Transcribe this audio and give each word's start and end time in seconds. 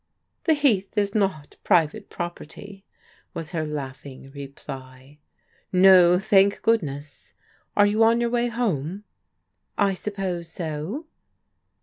"The 0.45 0.55
Heath 0.55 0.97
is 0.97 1.13
not 1.13 1.57
private 1.63 2.09
property," 2.09 2.83
was 3.35 3.51
her 3.51 3.63
laughing 3.63 4.31
reply." 4.31 5.19
Mo, 5.71 6.17
thank 6.17 6.63
goodness 6.63 7.35
1 7.75 7.83
Are 7.83 7.87
you 7.87 8.03
on 8.03 8.19
your 8.19 8.31
way 8.31 8.47
home?"" 8.47 9.03
I 9.77 9.93
suppose 9.93 10.49
so." 10.49 11.05